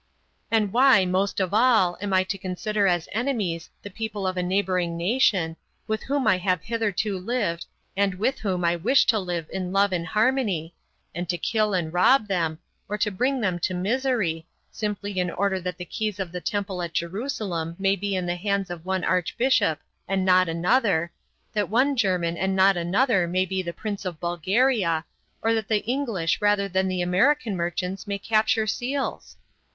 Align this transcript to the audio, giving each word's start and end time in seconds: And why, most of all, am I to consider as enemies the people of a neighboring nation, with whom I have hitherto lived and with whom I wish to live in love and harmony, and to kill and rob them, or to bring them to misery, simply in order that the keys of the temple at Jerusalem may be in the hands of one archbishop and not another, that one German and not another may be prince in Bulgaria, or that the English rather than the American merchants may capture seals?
And 0.49 0.73
why, 0.73 1.05
most 1.05 1.39
of 1.39 1.53
all, 1.53 1.95
am 2.01 2.11
I 2.11 2.23
to 2.23 2.37
consider 2.39 2.87
as 2.87 3.07
enemies 3.11 3.69
the 3.83 3.91
people 3.91 4.25
of 4.25 4.35
a 4.35 4.41
neighboring 4.41 4.97
nation, 4.97 5.55
with 5.85 6.01
whom 6.01 6.25
I 6.25 6.37
have 6.39 6.63
hitherto 6.63 7.19
lived 7.19 7.67
and 7.95 8.15
with 8.15 8.39
whom 8.39 8.65
I 8.65 8.75
wish 8.77 9.05
to 9.05 9.19
live 9.19 9.45
in 9.53 9.71
love 9.71 9.91
and 9.93 10.07
harmony, 10.07 10.73
and 11.13 11.29
to 11.29 11.37
kill 11.37 11.75
and 11.75 11.93
rob 11.93 12.27
them, 12.27 12.57
or 12.89 12.97
to 12.97 13.11
bring 13.11 13.41
them 13.41 13.59
to 13.59 13.75
misery, 13.75 14.47
simply 14.71 15.19
in 15.19 15.29
order 15.29 15.59
that 15.61 15.77
the 15.77 15.85
keys 15.85 16.19
of 16.19 16.31
the 16.31 16.41
temple 16.41 16.81
at 16.81 16.93
Jerusalem 16.95 17.75
may 17.77 17.95
be 17.95 18.15
in 18.15 18.25
the 18.25 18.37
hands 18.37 18.71
of 18.71 18.83
one 18.87 19.03
archbishop 19.03 19.81
and 20.07 20.25
not 20.25 20.49
another, 20.49 21.11
that 21.53 21.69
one 21.69 21.95
German 21.95 22.37
and 22.37 22.55
not 22.55 22.75
another 22.75 23.27
may 23.27 23.45
be 23.45 23.61
prince 23.73 24.03
in 24.03 24.13
Bulgaria, 24.19 25.05
or 25.43 25.53
that 25.53 25.67
the 25.67 25.83
English 25.85 26.41
rather 26.41 26.67
than 26.67 26.87
the 26.87 27.03
American 27.03 27.55
merchants 27.55 28.07
may 28.07 28.17
capture 28.17 28.65
seals? 28.65 29.37